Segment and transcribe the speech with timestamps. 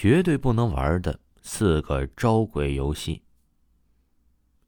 [0.00, 3.20] 绝对不能玩的四个招鬼游戏。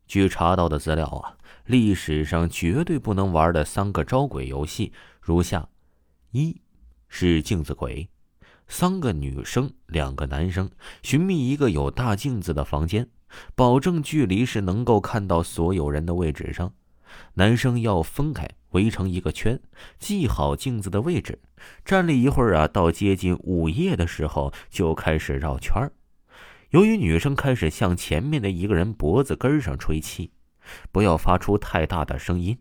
[0.08, 5.68] 据查到的资料啊，历史上绝对不能玩的三个招鬼游戏如下：
[6.32, 6.60] 一
[7.06, 8.10] 是镜子鬼，
[8.66, 10.68] 三个女生，两个男生
[11.00, 13.08] 寻觅一个有大镜子的房间，
[13.54, 16.74] 保证距离是能够看到所有人的位置上。
[17.34, 19.60] 男生要分开围成一个圈，
[19.98, 21.40] 记好镜子的位置，
[21.84, 25.90] 站立一会儿啊，到接近午夜的时候就开始绕圈。
[26.70, 30.30] 由于女生开始向前面的一个人脖子根上吹气，
[30.92, 32.56] 不要发出太大的声音，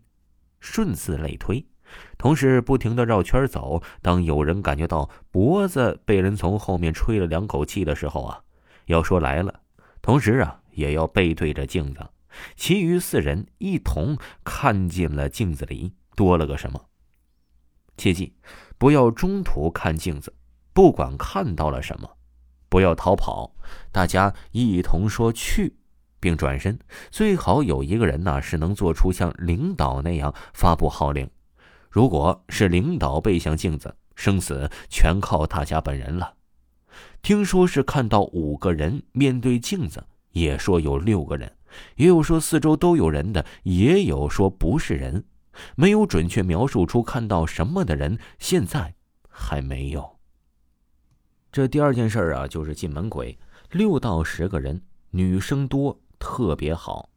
[0.58, 1.64] 顺次类推，
[2.18, 3.80] 同时不停的绕圈走。
[4.02, 8.42] 当有人感觉到脖子被人从后面吹了两口气的时候啊，
[8.86, 9.60] 要说来了，
[10.02, 12.00] 同时啊也要背对着镜子。
[12.56, 16.78] 其余四人一同看进了镜子里，多了个什么？
[17.96, 18.34] 切记，
[18.76, 20.34] 不要中途看镜子，
[20.74, 22.10] 不管看到了什么，
[22.68, 23.54] 不要逃跑。
[23.90, 25.74] 大家一同说去，
[26.20, 26.78] 并转身。
[27.10, 31.26] 最好有一个人呢是能做出像领导那样发布号令。
[31.88, 36.34] 如果是领导背向镜子，生死全靠大家本人了。
[37.22, 41.50] 听说是看到五个人面对镜子，也说有六个人。
[41.96, 45.24] 也有说四周都有人的，也有说不是人，
[45.76, 48.94] 没有准确描述出看到什么的人，现在
[49.28, 50.18] 还没有。
[51.52, 53.38] 这第二件事啊，就是进门鬼，
[53.70, 57.10] 六到十个人，女生多，特别好，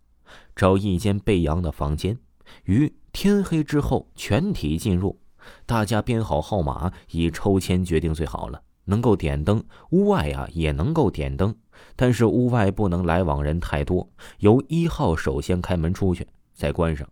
[0.56, 2.18] 找一间背阳的房间，
[2.66, 5.20] 于天黑之后全体进入，
[5.66, 8.62] 大家编好号码，以抽签决定最好了。
[8.86, 11.56] 能够点灯，屋外啊也能够点灯，
[11.96, 14.10] 但是屋外不能来往人太多。
[14.40, 17.08] 由一号首先开门出去，再关上，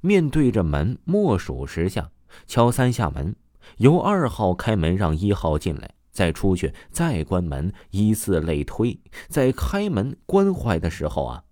[0.00, 2.10] 面对着门默数十下，
[2.46, 3.34] 敲三下门。
[3.76, 8.98] 由二号开门让一号进来，再出去，再关门，依次类推。
[9.28, 11.44] 在开门关坏的时候啊，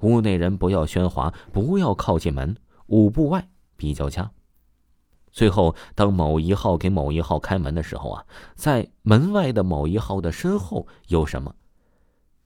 [0.00, 2.56] 屋内人不要喧哗，不要靠近门。
[2.86, 4.30] 五步外比较佳。
[5.32, 11.56] 最后，当某一号给某一号开门的时候啊，在门外的某一号的身后有什么？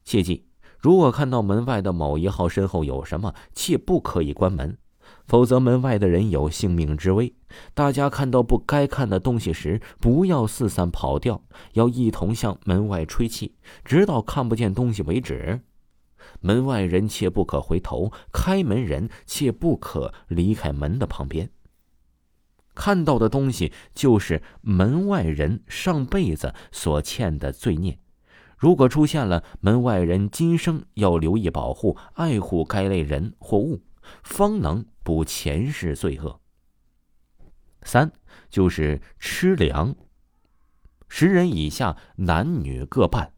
[0.05, 0.45] 切记，
[0.79, 4.77] 如果看到门外的某一号身后有什么，切不可以关门，
[5.25, 7.33] 否则门外的人有性命之危。
[7.73, 11.43] 大家看到不该看的东西时，不要四散跑掉，
[11.73, 15.61] 要一同向门外吹气，直到看不见东西为止。
[16.41, 21.49] 门外人切不可回头，开门人切不可离开门的旁边。
[22.75, 27.99] 看到的东西就是门外人上辈子所欠的罪孽，
[28.57, 33.81] 如果出现了，门外人今生要留意保护、爱护该类人或物，
[34.23, 36.39] 方能补前世罪恶。
[37.83, 38.11] 三
[38.49, 39.95] 就是吃粮，
[41.07, 43.33] 十人以下男女各半，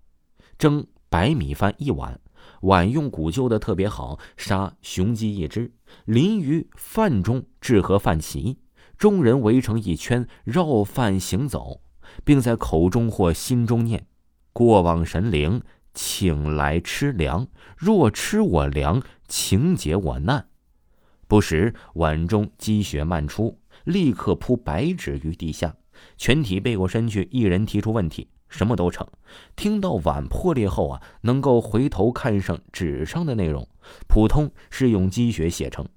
[0.57, 2.19] 蒸白米饭一碗，
[2.61, 5.71] 碗用古旧的特别好，杀雄鸡一只，
[6.05, 8.57] 淋于饭中，置合饭齐。
[8.97, 11.81] 众人围成一圈，绕饭行走，
[12.23, 14.05] 并在口中或心中念
[14.53, 17.47] ：“过往神灵，请来吃粮。
[17.75, 20.49] 若吃我粮，请解我难。”
[21.31, 25.73] 不时碗中积雪漫出，立刻铺白纸于地下，
[26.17, 29.07] 全体背过身去，一人提出问题，什么都成。
[29.55, 33.65] 听到碗破裂后啊，能够回头看上纸上的内容，
[34.09, 35.87] 普通是用积雪写成。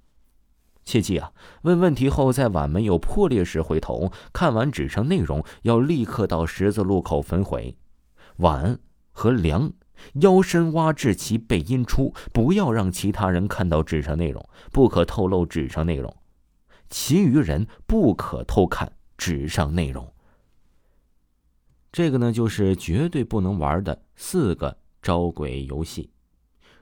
[0.85, 1.33] 切记啊！
[1.63, 7.75] 问问题后，在碗没有破裂时回头看完纸上内容，要立刻到十字路口焚毁
[8.37, 8.79] 碗
[9.11, 9.73] 和粮，
[10.21, 16.15] 腰身挖至其背阴处，不要让其他人看到纸上内容，不可透露纸上内容，
[16.89, 20.11] 其余人不可偷看纸上内容。
[21.91, 26.09] 这个呢，就是绝对不能玩的四个招鬼游戏。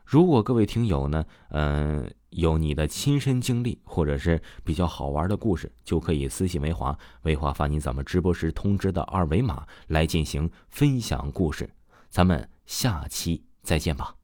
[0.05, 2.13] 如果各位听友呢，嗯。
[2.33, 11.69] 有你的亲身经历，或者是比较好玩的故事，就可以私信维华，维华发你咱们直播时通知的二维码来进行分享故事。
[12.09, 14.15] 咱们下期再见吧。